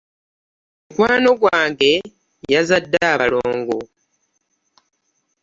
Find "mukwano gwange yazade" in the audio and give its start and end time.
0.83-2.97